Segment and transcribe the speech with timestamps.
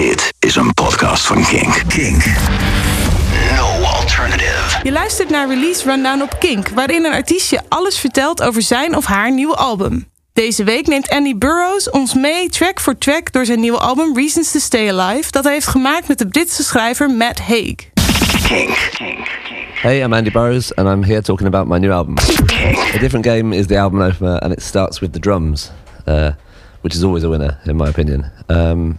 [0.00, 1.82] Dit is een podcast van Kink.
[1.88, 2.24] Kink.
[3.56, 4.80] No alternative.
[4.82, 8.96] Je luistert naar Release Rundown op Kink, waarin een artiest je alles vertelt over zijn
[8.96, 10.08] of haar nieuwe album.
[10.32, 14.50] Deze week neemt Andy Burroughs ons mee track voor track door zijn nieuwe album Reasons
[14.50, 17.74] to Stay Alive, dat hij heeft gemaakt met de Britse schrijver Matt Haig.
[18.48, 18.90] Kink.
[19.74, 22.14] Hey, I'm Andy Burrows, and I'm here talking about my new album.
[22.94, 25.70] A Different Game is the album opener, and it starts with the drums,
[26.06, 26.28] uh,
[26.80, 28.30] which is always a winner, in my opinion.
[28.48, 28.98] Um,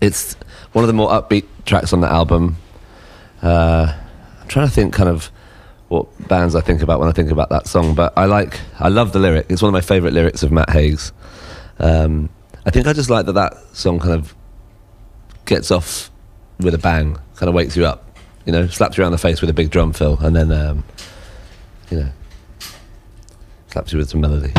[0.00, 0.34] it's
[0.72, 2.56] one of the more upbeat tracks on the album.
[3.42, 3.94] Uh,
[4.40, 5.30] I'm trying to think kind of
[5.88, 8.88] what bands I think about when I think about that song, but I like, I
[8.88, 9.46] love the lyric.
[9.48, 11.12] It's one of my favourite lyrics of Matt Haig's.
[11.78, 12.30] Um,
[12.66, 14.34] I think I just like that that song kind of
[15.44, 16.10] gets off
[16.58, 19.40] with a bang, kind of wakes you up, you know, slaps you around the face
[19.40, 20.84] with a big drum fill, and then, um,
[21.90, 22.08] you know,
[23.68, 24.52] slaps you with some melody.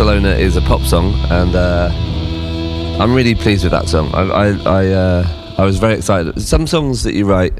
[0.00, 1.90] Barcelona is a pop song, and uh,
[2.98, 4.10] I'm really pleased with that song.
[4.14, 6.40] I I I, uh, I was very excited.
[6.40, 7.52] Some songs that you write,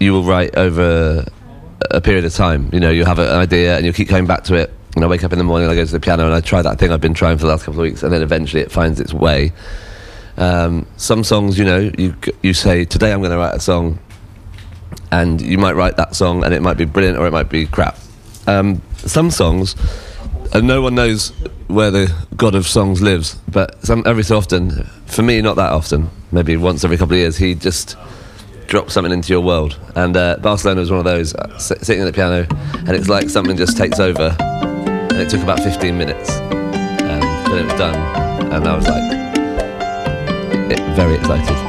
[0.00, 1.22] you will write over
[1.90, 2.70] a period of time.
[2.72, 4.72] You know, you have an idea and you keep coming back to it.
[4.96, 6.62] And I wake up in the morning, I go to the piano, and I try
[6.62, 8.72] that thing I've been trying for the last couple of weeks, and then eventually it
[8.72, 9.52] finds its way.
[10.38, 13.98] Um, some songs, you know, you you say today I'm going to write a song,
[15.12, 17.66] and you might write that song, and it might be brilliant or it might be
[17.66, 17.98] crap.
[18.46, 19.76] Um, some songs,
[20.54, 21.30] and no one knows
[21.66, 25.72] where the god of songs lives, but some every so often, for me, not that
[25.72, 27.96] often, maybe once every couple of years, he just
[28.68, 29.78] drops something into your world.
[29.96, 32.46] And uh, Barcelona was one of those, uh, sitting at the piano,
[32.78, 34.36] and it's like something just takes over.
[34.40, 39.02] And it took about 15 minutes, and then it was done, and I was like,
[40.70, 41.63] it, very excited.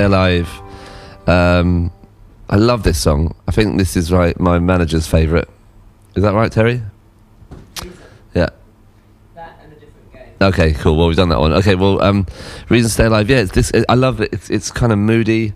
[0.00, 0.62] Stay Alive.
[1.26, 1.92] Um,
[2.48, 3.34] I love this song.
[3.46, 5.46] I think this is right my manager's favourite.
[6.14, 6.80] Is that right, Terry?
[8.34, 8.48] Yeah.
[10.40, 10.96] Okay, cool.
[10.96, 11.52] Well, we've done that one.
[11.52, 12.24] Okay, well, um,
[12.70, 13.28] Reason to Stay Alive.
[13.28, 13.70] Yeah, it's this.
[13.90, 14.32] I love it.
[14.32, 15.52] It's, it's kind of moody.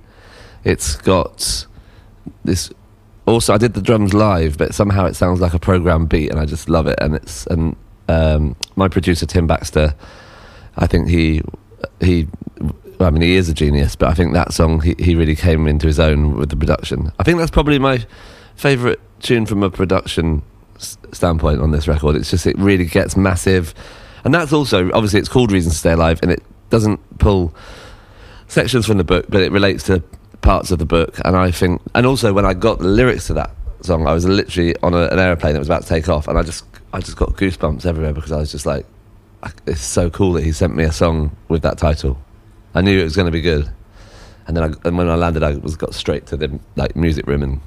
[0.62, 1.66] It's got
[2.44, 2.70] this.
[3.24, 6.38] Also, I did the drums live, but somehow it sounds like a program beat, and
[6.38, 6.98] I just love it.
[7.00, 7.76] And it's and
[8.08, 9.94] um, my producer Tim Baxter.
[10.76, 11.40] I think he
[11.98, 12.28] he.
[13.00, 15.66] I mean, he is a genius, but I think that song he, he really came
[15.66, 17.12] into his own with the production.
[17.18, 18.04] I think that's probably my
[18.56, 20.42] favourite tune from a production
[20.76, 22.16] s- standpoint on this record.
[22.16, 23.74] It's just it really gets massive,
[24.24, 27.54] and that's also obviously it's called "Reasons to Stay Alive," and it doesn't pull
[28.48, 30.02] sections from the book, but it relates to
[30.40, 31.18] parts of the book.
[31.24, 34.24] And I think, and also when I got the lyrics to that song, I was
[34.26, 37.00] literally on a, an airplane that was about to take off, and I just I
[37.00, 38.86] just got goosebumps everywhere because I was just like,
[39.66, 42.18] it's so cool that he sent me a song with that title.
[42.74, 43.70] I knew it was going to be good,
[44.46, 47.26] and then I, and when I landed, I was got straight to the like music
[47.26, 47.60] room and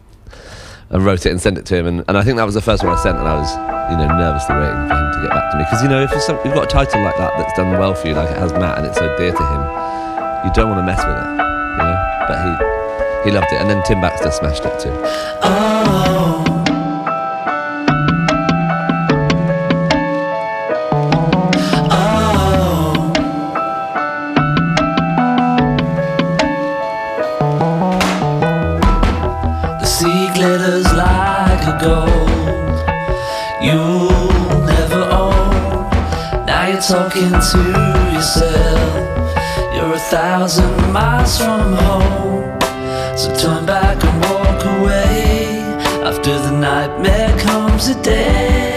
[0.89, 1.87] and wrote it and sent it to him.
[1.87, 3.51] And, and I think that was the first one I sent, and I was
[3.91, 6.11] you know nervously waiting for him to get back to me because you know if
[6.21, 8.51] some, you've got a title like that that's done well for you, like it has
[8.53, 9.61] Matt, and it's so dear to him,
[10.45, 11.97] you don't want to mess with it, you know.
[12.27, 14.91] But he he loved it, and then Tim Baxter smashed it too.
[15.43, 16.16] Oh.
[36.87, 37.59] Talking to
[38.13, 39.75] yourself.
[39.75, 42.59] You're a thousand miles from home.
[43.17, 45.59] So turn back and walk away.
[46.05, 48.76] After the nightmare comes a day.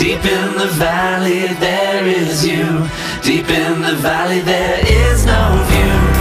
[0.00, 2.88] Deep in the valley there is you.
[3.22, 6.19] Deep in the valley there is no view.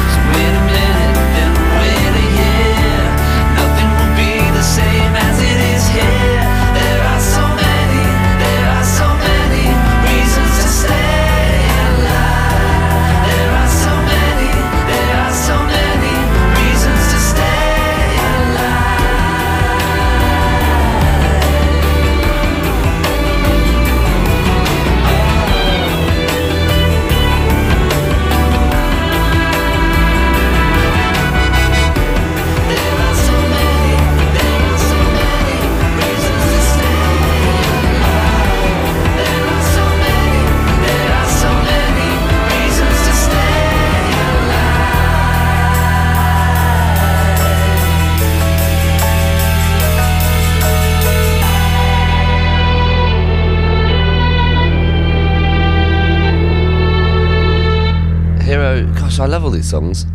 [59.19, 60.05] I love all these songs,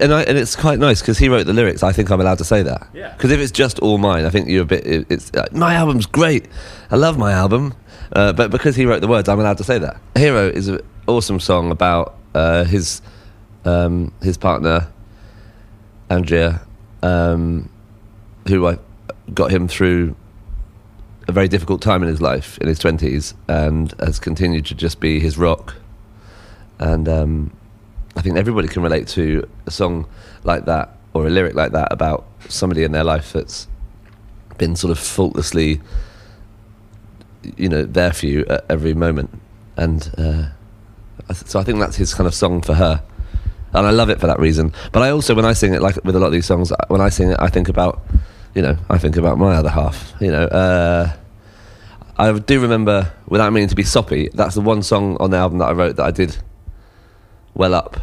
[0.00, 1.82] and I, and it's quite nice because he wrote the lyrics.
[1.82, 2.88] I think I'm allowed to say that.
[2.92, 3.12] Yeah.
[3.12, 4.86] Because if it's just all mine, I think you're a bit.
[4.86, 6.46] it- It's uh, my album's great.
[6.90, 7.74] I love my album,
[8.12, 9.96] uh, but because he wrote the words, I'm allowed to say that.
[10.16, 13.00] Hero is an awesome song about uh, his
[13.64, 14.88] um, his partner
[16.08, 16.60] Andrea,
[17.02, 17.68] um,
[18.48, 18.78] who I
[19.34, 20.16] got him through
[21.28, 25.00] a very difficult time in his life in his twenties, and has continued to just
[25.00, 25.76] be his rock.
[26.78, 27.52] And um,
[28.16, 30.06] I think everybody can relate to a song
[30.44, 33.68] like that or a lyric like that about somebody in their life that's
[34.58, 35.80] been sort of faultlessly,
[37.56, 39.30] you know, there for you at every moment.
[39.76, 43.02] And uh, so I think that's his kind of song for her.
[43.72, 44.72] And I love it for that reason.
[44.92, 47.00] But I also, when I sing it, like with a lot of these songs, when
[47.00, 48.02] I sing it, I think about,
[48.54, 50.12] you know, I think about my other half.
[50.20, 51.12] You know, uh,
[52.18, 55.58] I do remember, without meaning to be soppy, that's the one song on the album
[55.58, 56.36] that I wrote that I did
[57.54, 58.00] well up.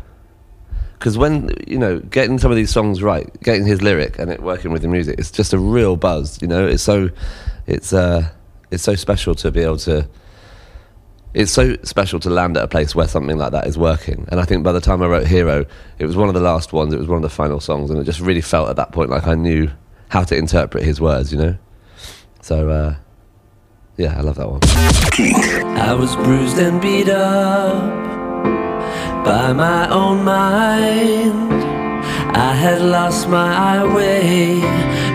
[0.98, 4.42] Because when, you know, getting some of these songs right, getting his lyric and it
[4.42, 6.66] working with the music, it's just a real buzz, you know?
[6.66, 7.10] It's so,
[7.68, 8.30] it's, uh,
[8.72, 10.10] it's so special to be able to,
[11.36, 14.26] it's so special to land at a place where something like that is working.
[14.30, 15.68] And I think by the time I wrote Hero,
[16.00, 18.00] it was one of the last ones, it was one of the final songs, and
[18.00, 19.70] it just really felt at that point like I knew
[20.10, 21.58] how to interpret his words, you know?
[22.42, 22.96] So, uh,
[23.98, 24.62] yeah, I love that one.
[25.78, 28.17] I was bruised and beat up
[29.28, 31.52] by my own mind.
[32.50, 34.62] I had lost my way,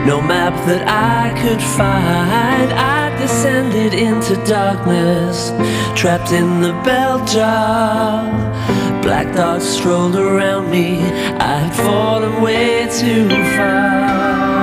[0.05, 2.69] no map that I could find.
[2.99, 5.37] I descended into darkness,
[5.99, 8.31] trapped in the bell jar.
[9.01, 10.89] Black dogs strolled around me,
[11.51, 14.62] I had fallen way too far.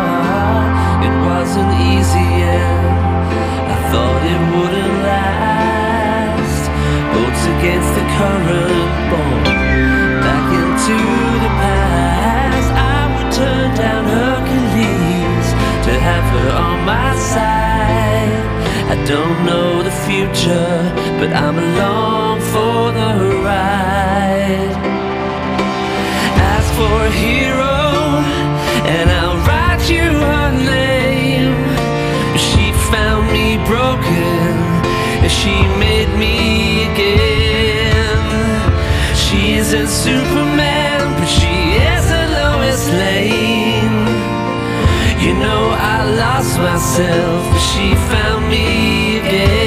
[19.10, 24.70] Don't know the future, but I'm along for the ride.
[26.54, 28.22] Ask for a hero,
[28.86, 31.58] and I'll write you her name.
[32.38, 34.54] She found me broken,
[35.24, 38.22] and she made me again.
[39.16, 41.56] She isn't Superman, but she
[41.94, 44.06] is a Lois Lane.
[45.24, 45.62] You know
[45.96, 48.99] I lost myself, but she found me
[49.30, 49.59] again.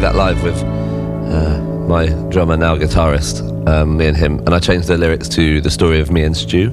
[0.00, 0.56] Play that live with
[1.30, 5.60] uh, my drummer, now guitarist, um, me and him, and I changed the lyrics to
[5.60, 6.70] the story of me and Stu.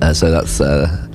[0.00, 1.08] Uh, so that's uh,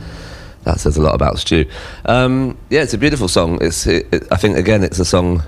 [0.66, 1.66] that says a lot about Stu.
[2.06, 3.58] Um, yeah, it's a beautiful song.
[3.60, 5.42] It's it, it, I think again, it's a song,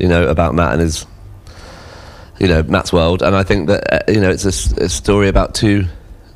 [0.00, 1.06] you know, about Matt and his,
[2.40, 5.54] you know, Matt's world, and I think that uh, you know, it's a story about
[5.54, 5.86] two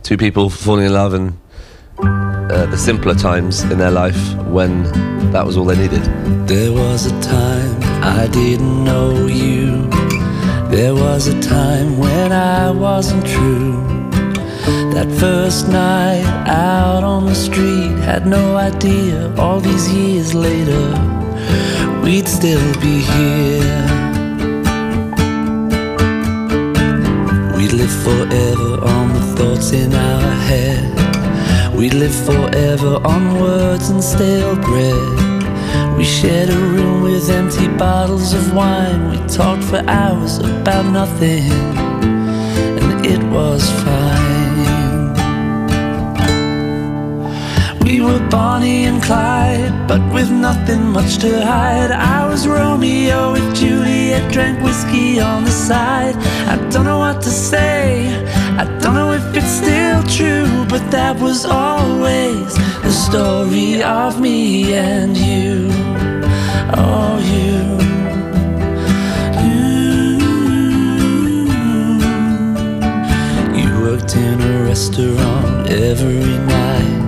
[0.05, 1.37] two people falling in love and
[2.05, 4.85] uh, the simpler times in their life when
[5.33, 6.03] that was all they needed.
[6.47, 9.89] There was a time I didn't know you.
[10.69, 13.73] There was a time when I wasn't true.
[14.95, 21.11] That first night out on the street, had no idea all these years later
[22.03, 23.87] we'd still be here.
[27.57, 31.00] We'd live forever on the thoughts in our head.
[31.81, 35.97] We'd live forever on words and stale bread.
[35.97, 39.09] We shared a room with empty bottles of wine.
[39.09, 41.51] We talked for hours about nothing,
[42.83, 44.10] and it was fine.
[48.11, 51.91] Were Bonnie and Clyde, but with nothing much to hide.
[51.91, 56.17] I was Romeo with Juliet, drank whiskey on the side.
[56.53, 58.09] I don't know what to say,
[58.59, 64.75] I don't know if it's still true, but that was always the story of me
[64.75, 65.69] and you.
[66.83, 67.61] Oh, you.
[69.47, 69.61] You.
[73.61, 77.00] You worked in a restaurant every night.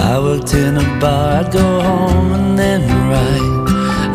[0.00, 3.68] I worked in a bar, I'd go home and then write.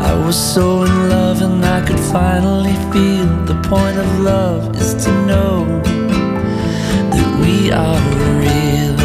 [0.09, 4.93] I was so in love and I could finally feel the point of love is
[5.03, 5.65] to know
[7.13, 7.99] that we are
[8.39, 8.95] real.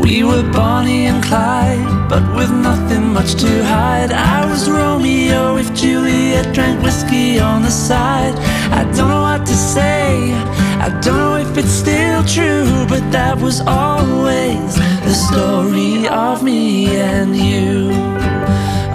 [0.00, 4.10] We were Bonnie and Clyde, but with nothing much to hide.
[4.10, 8.34] I was Romeo if Juliet drank whiskey on the side.
[8.72, 10.34] I don't know what to say,
[10.82, 16.86] I don't know if it's still true, but that was always the story of me
[16.96, 17.90] and you.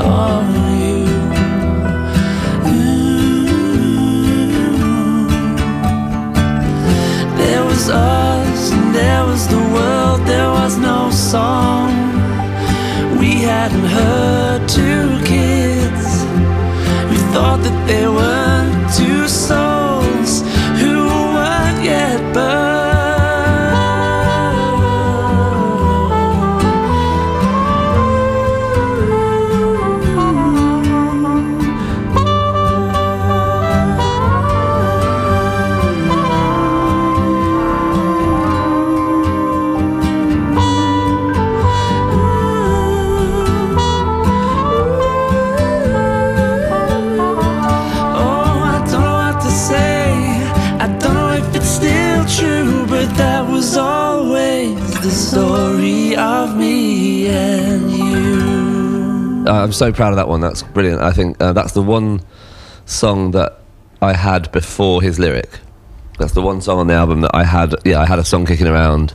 [0.01, 0.41] Oh,
[0.81, 1.05] you.
[7.37, 11.91] There was us and there was the world, there was no song.
[13.19, 16.23] We hadn't heard two kids
[17.09, 18.91] who thought that they who weren't
[22.35, 22.64] yet
[59.75, 60.41] so proud of that one.
[60.41, 61.01] That's brilliant.
[61.01, 62.21] I think uh, that's the one
[62.85, 63.59] song that
[64.01, 65.59] I had before his lyric.
[66.17, 67.75] That's the one song on the album that I had.
[67.83, 69.13] Yeah, I had a song kicking around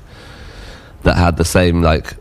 [1.03, 2.17] that had the same like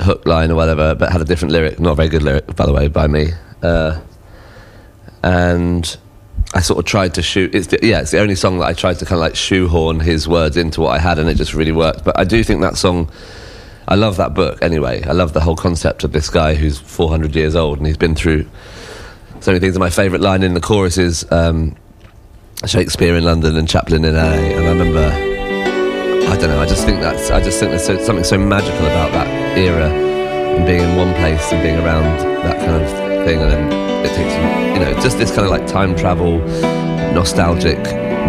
[0.00, 1.78] hook line or whatever, but had a different lyric.
[1.78, 3.28] Not a very good lyric, by the way, by me.
[3.62, 4.00] Uh,
[5.22, 5.96] and
[6.54, 7.54] I sort of tried to shoot.
[7.54, 10.00] It's the, yeah, it's the only song that I tried to kind of like shoehorn
[10.00, 12.04] his words into what I had, and it just really worked.
[12.04, 13.10] But I do think that song.
[13.86, 15.02] I love that book anyway.
[15.04, 18.14] I love the whole concept of this guy who's 400 years old and he's been
[18.14, 18.48] through
[19.40, 19.74] so many things.
[19.74, 21.76] And my favourite line in the chorus is um,
[22.66, 24.22] Shakespeare in London and Chaplin in LA.
[24.22, 25.06] And I remember,
[26.30, 28.86] I don't know, I just think that's, I just think there's so, something so magical
[28.86, 32.04] about that era and being in one place and being around
[32.42, 32.90] that kind of
[33.26, 33.40] thing.
[33.40, 36.38] And then it takes you, you know, just this kind of like time travel,
[37.12, 37.78] nostalgic,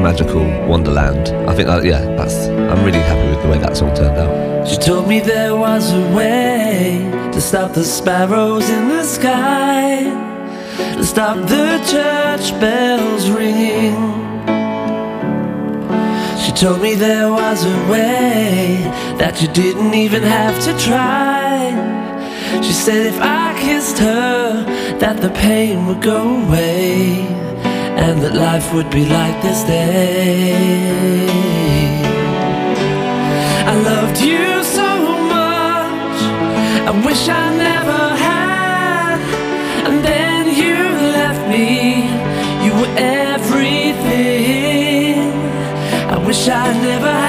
[0.02, 1.30] magical wonderland.
[1.50, 4.68] I think that, yeah, that's, I'm really happy with the way that song turned out.
[4.68, 10.04] She told me there was a way to stop the sparrows in the sky,
[10.96, 13.96] to stop the church bells ringing.
[16.40, 18.78] She told me there was a way
[19.18, 21.74] that you didn't even have to try.
[22.62, 24.64] She said if I kissed her,
[25.00, 27.28] that the pain would go away,
[27.98, 31.28] and that life would be like this day.
[33.72, 34.90] I loved you so
[35.36, 36.18] much.
[36.90, 39.20] I wish I never had.
[39.88, 40.78] And then you
[41.20, 41.68] left me.
[42.66, 42.94] You were
[43.32, 43.96] everything.
[46.16, 47.25] I wish I never had.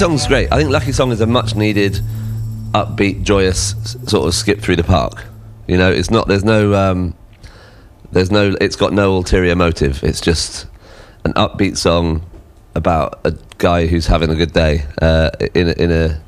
[0.00, 0.50] Song's great.
[0.50, 2.00] I think Lucky Song is a much needed,
[2.72, 3.74] upbeat, joyous
[4.06, 5.26] sort of skip through the park.
[5.68, 6.26] You know, it's not.
[6.26, 6.72] There's no.
[6.72, 7.14] Um,
[8.10, 8.56] there's no.
[8.62, 10.02] It's got no ulterior motive.
[10.02, 10.66] It's just
[11.26, 12.24] an upbeat song
[12.74, 16.22] about a guy who's having a good day uh, in a, in a.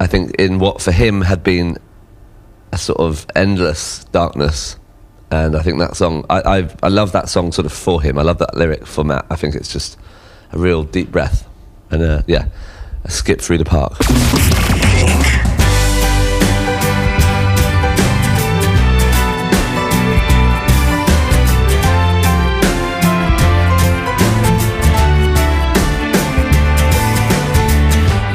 [0.00, 1.76] I think in what for him had been
[2.72, 4.78] a sort of endless darkness,
[5.30, 6.24] and I think that song.
[6.30, 8.18] I I've, I love that song sort of for him.
[8.18, 9.26] I love that lyric for Matt.
[9.28, 9.98] I think it's just
[10.52, 11.46] a real deep breath
[11.92, 12.48] and uh, yeah,
[13.04, 13.98] a skip through the park.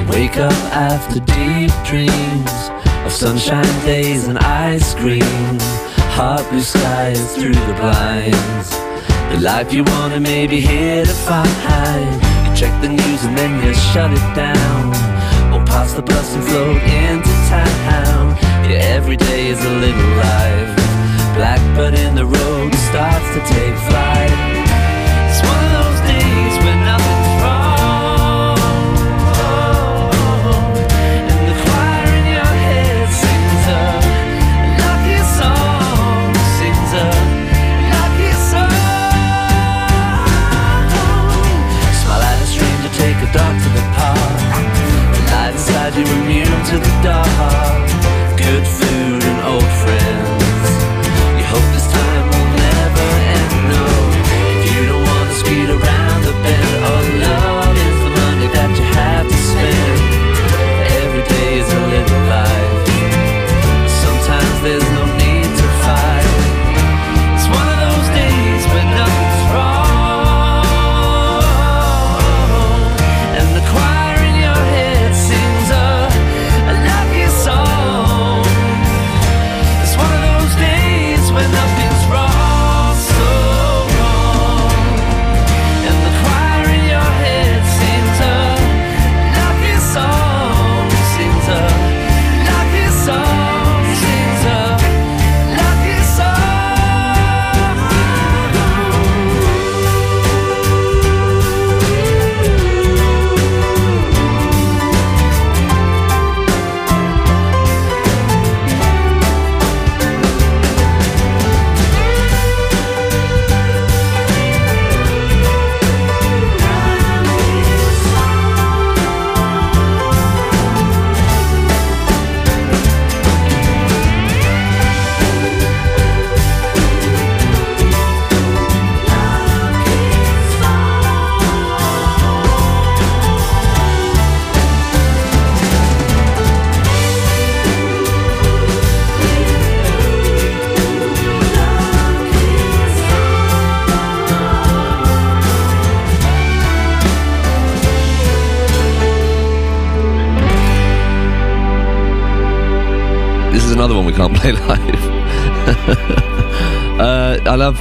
[0.10, 2.70] Wake up after deep dreams
[3.06, 5.24] of sunshine days and ice cream.
[6.13, 8.70] Hot blue skies through the blinds.
[9.34, 12.27] The life you wanted may be here to find.
[12.58, 14.88] Check the news and then you shut it down.
[15.54, 18.36] Or pass the bus and float into town.
[18.67, 20.76] Yeah, every day is a little life.
[21.36, 24.47] Blackbird in the road starts to take flight.
[45.98, 48.38] Light inside you immune to the dark.
[48.38, 49.97] Good food and old friends.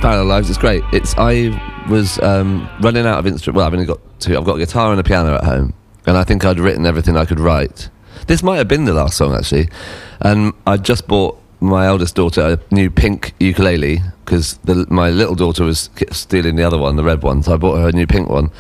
[0.01, 0.49] Parallel Lives.
[0.51, 0.83] It's great.
[0.93, 1.51] It's I
[1.89, 3.57] was um, running out of instrument.
[3.57, 4.37] Well, I've only got two.
[4.37, 5.75] I've got a guitar and a piano at home,
[6.07, 7.89] and I think I'd written everything I could write.
[8.27, 9.69] This might have been the last song actually,
[10.21, 14.59] and I just bought my eldest daughter a new pink ukulele because
[14.91, 17.43] my little daughter was stealing the other one, the red one.
[17.43, 18.51] So I bought her a new pink one.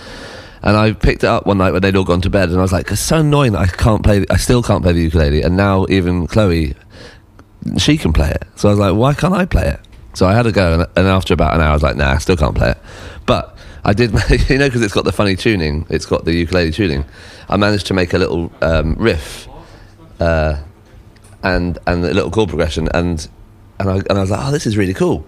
[0.62, 2.62] And I picked it up one night when they'd all gone to bed, and I
[2.62, 4.24] was like, "It's so annoying I can't play.
[4.30, 6.74] I still can't play the ukulele." And now even Chloe,
[7.76, 8.44] she can play it.
[8.56, 9.80] So I was like, "Why can't I play it?"
[10.16, 12.12] So I had to go, and, and after about an hour, I was like, "Nah,
[12.12, 12.78] I still can't play it."
[13.26, 14.12] But I did,
[14.48, 15.84] you know, because it's got the funny tuning.
[15.90, 17.04] It's got the ukulele tuning.
[17.50, 19.46] I managed to make a little um, riff,
[20.18, 20.56] uh,
[21.42, 23.28] and and a little chord progression, and
[23.78, 25.26] and I, and I was like, "Oh, this is really cool."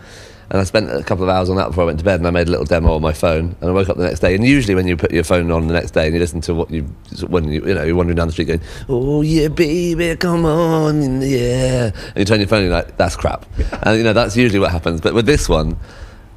[0.50, 2.26] And I spent a couple of hours on that before I went to bed, and
[2.26, 3.54] I made a little demo on my phone.
[3.60, 5.66] And I woke up the next day, and usually when you put your phone on
[5.66, 6.84] the next day and you listen to what you
[7.26, 11.20] when you you know you're wandering down the street going, "Oh yeah, baby, come on,
[11.20, 13.44] yeah," and you turn your phone, and you're like, "That's crap,"
[13.82, 15.02] and you know that's usually what happens.
[15.02, 15.78] But with this one,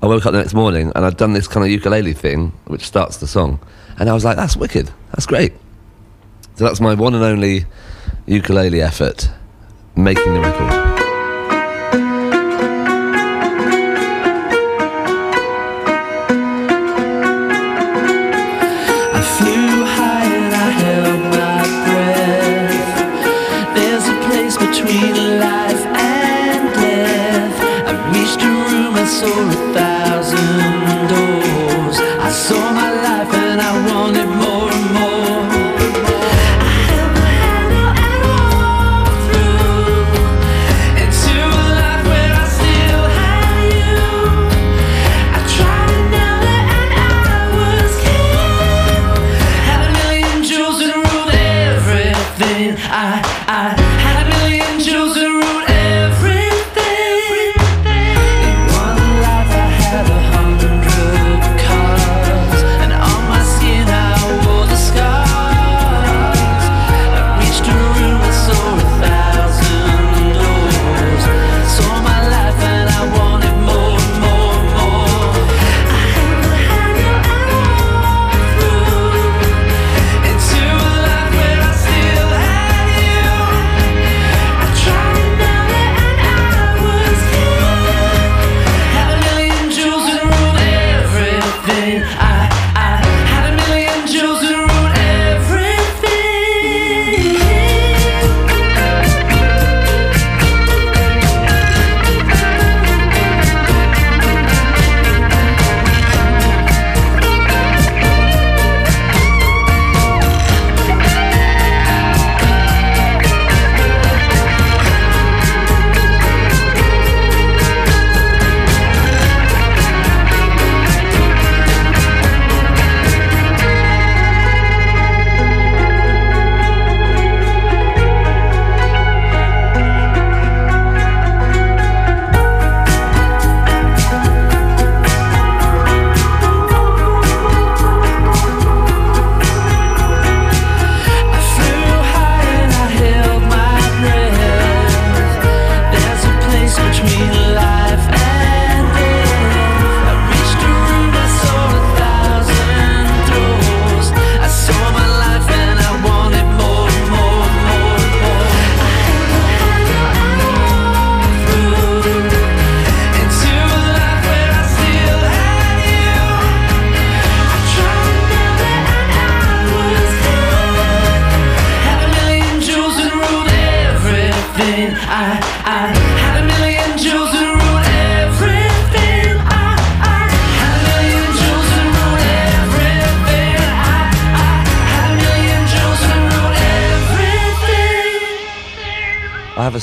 [0.04, 2.86] I woke up the next morning and I'd done this kind of ukulele thing, which
[2.86, 3.62] starts the song,
[3.97, 5.54] and I was like, "That's wicked, that's great."
[6.56, 7.65] So that's my one and only
[8.26, 9.30] ukulele effort,
[9.95, 10.90] making the record.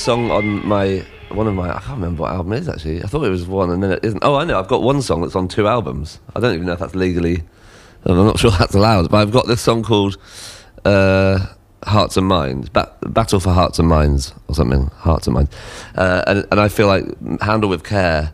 [0.09, 3.02] Song on my one of my I can't remember what album it is actually.
[3.02, 4.24] I thought it was one and then it isn't.
[4.24, 4.59] Oh, I know.
[4.59, 6.18] I've got one song that's on two albums.
[6.34, 7.42] I don't even know if that's legally.
[8.06, 10.16] I'm not sure that's allowed, but I've got this song called
[10.86, 11.44] uh,
[11.84, 14.86] "Hearts and Minds," ba- "Battle for Hearts and Minds" or something.
[14.96, 15.50] Hearts and Minds,
[15.94, 17.04] uh, and and I feel like
[17.42, 18.32] "Handle with Care"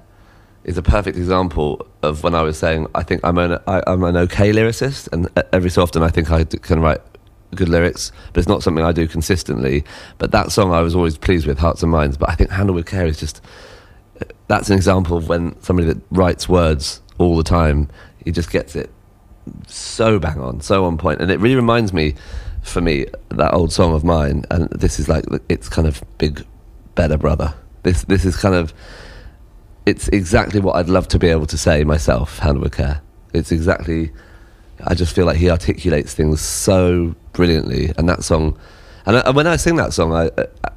[0.63, 4.05] is a perfect example of when I was saying I think I'm an I, I'm
[4.05, 7.01] an okay lyricist, and e- every so often I think I can write
[7.55, 9.85] good lyrics, but it's not something I do consistently.
[10.19, 12.17] But that song I was always pleased with, Hearts and Minds.
[12.17, 13.41] But I think Handle with Care is just
[14.21, 17.89] uh, that's an example of when somebody that writes words all the time,
[18.25, 18.91] he just gets it
[19.67, 21.19] so bang on, so on point.
[21.19, 22.15] point, and it really reminds me,
[22.63, 24.45] for me, that old song of mine.
[24.51, 26.45] And this is like its kind of big
[26.95, 27.55] better brother.
[27.83, 28.73] This this is kind of
[29.87, 33.03] it's exactly what I'd love to be able to say myself, Handle with Care.
[33.33, 34.13] It's exactly
[34.85, 38.59] I just feel like he articulates things so brilliantly and that song
[39.07, 40.31] and, I, and when I sing that song I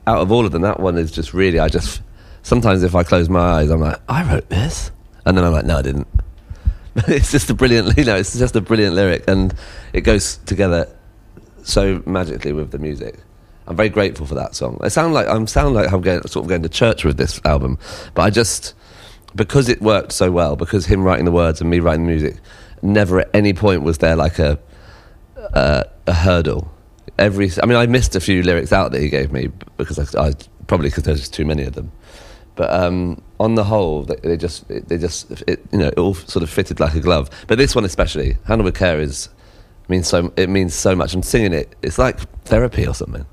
[0.06, 2.02] out of all of them that one is just really I just
[2.44, 4.92] sometimes if I close my eyes I'm like I wrote this
[5.26, 6.08] and then I'm like no I didn't
[7.08, 9.54] it's just a brilliant you know it's just a brilliant lyric and
[9.94, 10.88] it goes together
[11.68, 13.20] so magically with the music.
[13.68, 14.78] I'm very grateful for that song.
[14.82, 17.42] I sound like I'm sound like I'm going sort of going to church with this
[17.44, 17.78] album,
[18.14, 18.74] but I just
[19.36, 22.38] because it worked so well, because him writing the words and me writing the music,
[22.82, 24.58] never at any point was there like a
[25.54, 26.72] uh, a hurdle.
[27.18, 30.28] Every I mean, I missed a few lyrics out that he gave me because I,
[30.28, 30.34] I
[30.68, 31.92] probably because there's just too many of them.
[32.56, 36.16] But um, on the whole, they, they just they just it, you know it all
[36.16, 37.30] sort of fitted like a glove.
[37.48, 39.30] But this one especially, Handle with Care is
[39.88, 41.14] means so it means so much.
[41.14, 41.76] I'm singing it.
[41.82, 43.26] It's like therapy or something.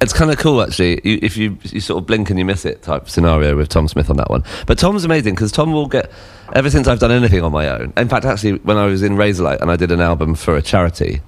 [0.00, 1.00] It's kind of cool actually.
[1.02, 3.88] You, if you you sort of blink and you miss it type scenario with Tom
[3.88, 4.44] Smith on that one.
[4.66, 6.10] But Tom's amazing because Tom will get.
[6.54, 9.16] Ever since I've done anything on my own, in fact, actually, when I was in
[9.16, 11.20] Razorlight and I did an album for a charity,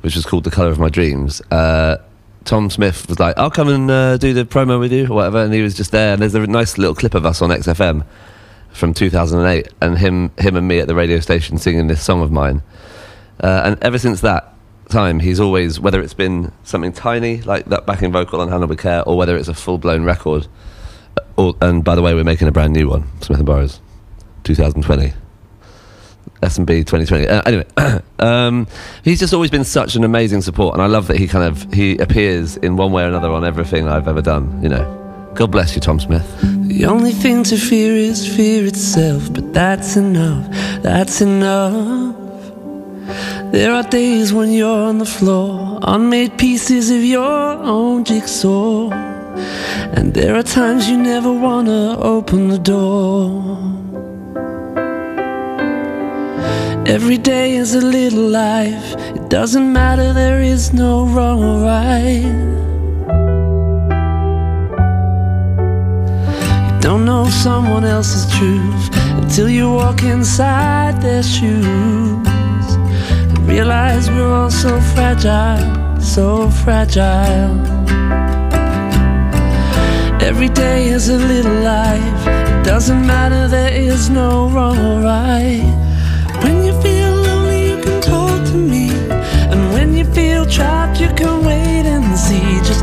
[0.00, 1.40] which was called The Color of My Dreams.
[1.50, 1.98] Uh,
[2.44, 5.44] Tom Smith was like, "I'll come and uh, do the promo with you, or whatever,"
[5.44, 6.14] and he was just there.
[6.14, 8.04] And there's a nice little clip of us on XFM
[8.70, 12.30] from 2008, and him, him and me at the radio station singing this song of
[12.30, 12.62] mine.
[13.40, 14.55] Uh, and ever since that
[14.88, 19.02] time, he's always, whether it's been something tiny like that backing vocal on with Care,
[19.04, 20.46] or whether it's a full blown record.
[21.16, 23.80] uh, Or, and by the way, we're making a brand new one, Smith and Burrows,
[24.44, 25.12] 2020.
[26.42, 27.26] S&B 2020.
[27.28, 27.66] Uh, anyway,
[28.18, 28.66] um,
[29.02, 31.72] he's just always been such an amazing support, and I love that he kind of
[31.72, 34.62] he appears in one way or another on everything I've ever done.
[34.62, 36.26] You know, God bless you, Tom Smith.
[36.68, 40.46] The only thing to fear is fear itself, but that's enough,
[40.82, 42.25] that's enough.
[43.52, 48.90] There are days when you're on the floor, unmade pieces of your own jigsaw.
[49.96, 53.56] And there are times you never wanna open the door.
[56.86, 62.26] Every day is a little life, it doesn't matter, there is no wrong or right.
[66.68, 68.88] You don't know someone else's truth
[69.20, 72.25] until you walk inside their shoes.
[73.46, 77.54] Realize we're all so fragile, so fragile.
[80.20, 82.26] Every day is a little life.
[82.26, 85.62] It doesn't matter, there is no wrong or right.
[86.42, 88.90] When you feel lonely, you can talk to me.
[89.52, 92.60] And when you feel trapped, you can wait and see.
[92.68, 92.75] Just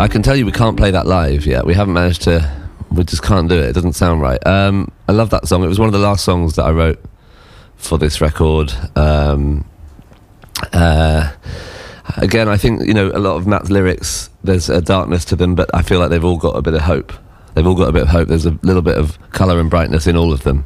[0.00, 1.66] I can tell you we can't play that live yet.
[1.66, 2.50] We haven't managed to.
[2.90, 3.68] We just can't do it.
[3.68, 4.44] It doesn't sound right.
[4.46, 5.62] Um, I love that song.
[5.62, 7.04] It was one of the last songs that I wrote
[7.76, 8.72] for this record.
[8.96, 9.68] Um,
[10.72, 11.30] uh,
[12.16, 14.30] again, I think you know a lot of Matt's lyrics.
[14.42, 16.80] There's a darkness to them, but I feel like they've all got a bit of
[16.80, 17.12] hope.
[17.52, 18.28] They've all got a bit of hope.
[18.28, 20.64] There's a little bit of colour and brightness in all of them.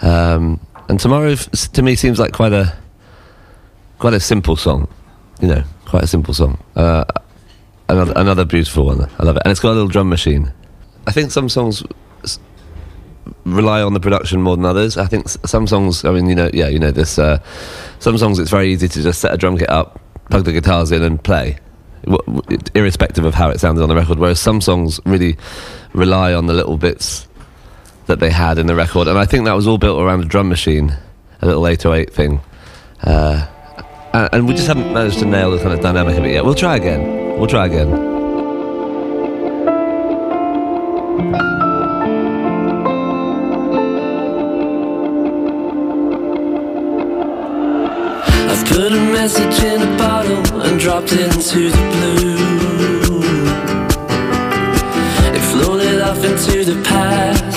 [0.00, 2.74] Um, and tomorrow, to me, seems like quite a
[3.98, 4.88] quite a simple song.
[5.42, 6.58] You know, quite a simple song.
[6.74, 7.04] Uh,
[7.88, 9.08] another another beautiful one.
[9.18, 10.52] I love it, and it's got a little drum machine.
[11.06, 11.82] I think some songs
[13.44, 14.96] rely on the production more than others.
[14.96, 16.04] I think some songs.
[16.04, 17.18] I mean, you know, yeah, you know this.
[17.18, 17.38] Uh,
[17.98, 20.92] some songs it's very easy to just set a drum kit up, plug the guitars
[20.92, 21.58] in, and play,
[22.74, 24.18] irrespective of how it sounded on the record.
[24.18, 25.36] Whereas some songs really
[25.92, 27.26] rely on the little bits
[28.06, 30.26] that they had in the record, and I think that was all built around a
[30.26, 30.96] drum machine,
[31.40, 32.40] a little 808 thing.
[33.02, 33.46] Uh,
[34.12, 36.44] and we just haven't managed to nail the kind of dynamic of it yet.
[36.44, 37.31] We'll try again.
[37.38, 37.92] We'll try again.
[48.50, 53.22] I've put a message in a bottle and dropped it into the blue.
[55.34, 57.51] It floated off into the past,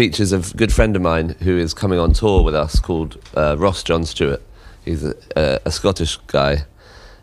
[0.00, 3.54] features a good friend of mine who is coming on tour with us called uh,
[3.58, 4.40] Ross John Stewart.
[4.82, 6.64] He's a, a, Scottish guy,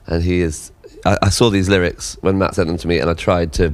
[0.06, 0.72] and he is.
[1.04, 3.74] I, I saw these lyrics when Matt sent them to me, and I tried to.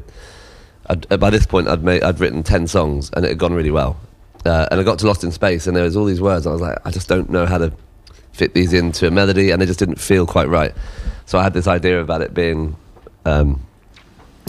[0.87, 3.71] I'd, by this point, I'd made, I'd written ten songs, and it had gone really
[3.71, 3.97] well.
[4.45, 6.47] Uh, and I got to Lost in Space, and there was all these words.
[6.47, 7.73] I was like, I just don't know how to
[8.31, 10.73] fit these into a melody, and they just didn't feel quite right.
[11.25, 12.77] So I had this idea about it being
[13.25, 13.65] um,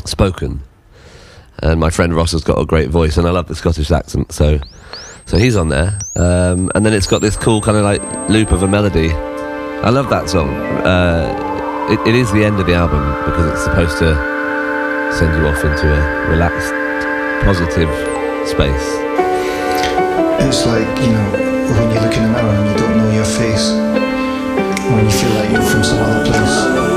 [0.04, 0.62] spoken
[1.58, 4.32] and my friend Ross has got a great voice, and I love the Scottish accent,
[4.32, 4.58] so
[5.26, 5.98] so he's on there.
[6.16, 9.12] Um, and then it's got this cool kind of like loop of a melody.
[9.12, 10.48] I love that song.
[10.48, 14.14] Uh, it, it is the end of the album because it's supposed to
[15.12, 16.72] send you off into a relaxed,
[17.44, 17.90] positive
[18.48, 18.88] space.
[20.46, 21.30] It's like, you know,
[21.72, 23.70] when you look in the mirror and you don't know your face,
[24.92, 26.93] when you feel like you're from some other place.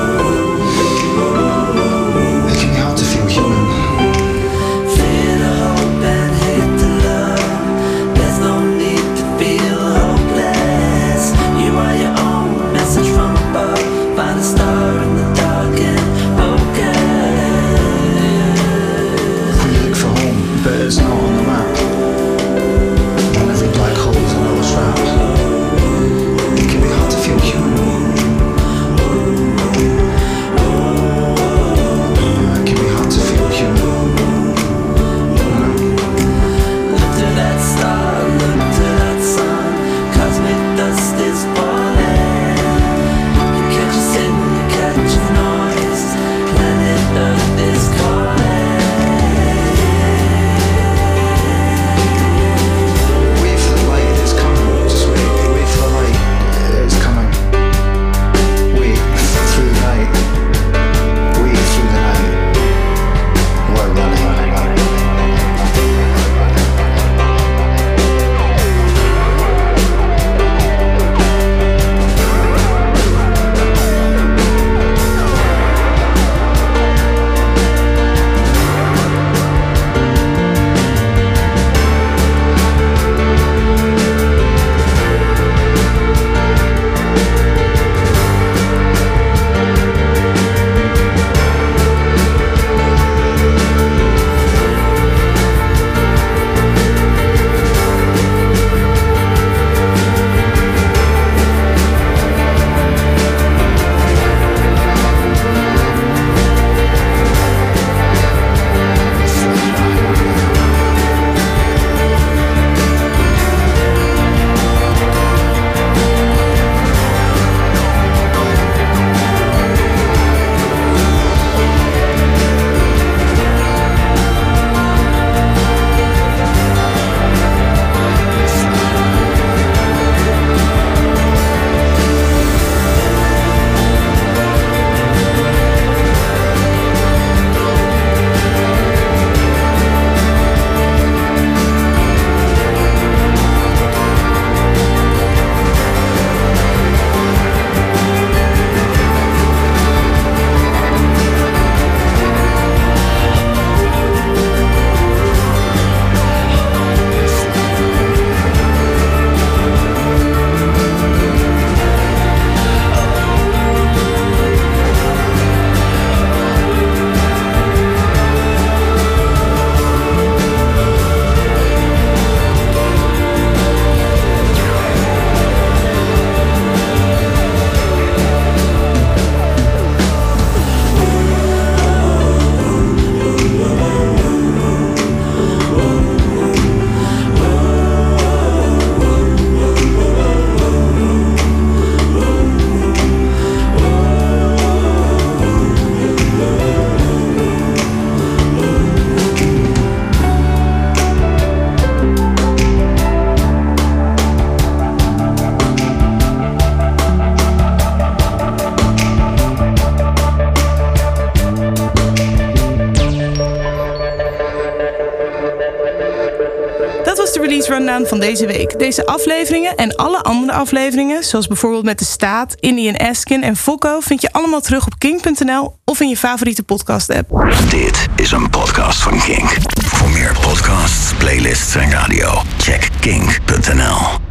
[218.28, 218.80] Deze week.
[218.80, 224.00] Deze afleveringen en alle andere afleveringen, zoals bijvoorbeeld met De Staat, Indian Askin en Fokko,
[224.00, 227.48] vind je allemaal terug op king.nl of in je favoriete podcast-app.
[227.70, 229.58] Dit is een podcast van Kink.
[229.86, 234.27] Voor meer podcasts, playlists en radio, check kink.nl.